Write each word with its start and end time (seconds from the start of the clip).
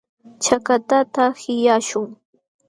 Chakatata 0.43 1.23
qillqaśhun. 1.39 2.09